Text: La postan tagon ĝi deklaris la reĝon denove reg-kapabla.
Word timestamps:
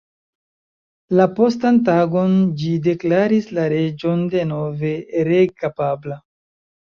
La 1.17 1.25
postan 1.39 1.75
tagon 1.89 2.33
ĝi 2.61 2.71
deklaris 2.87 3.51
la 3.57 3.67
reĝon 3.75 4.25
denove 4.33 4.91
reg-kapabla. 5.31 6.19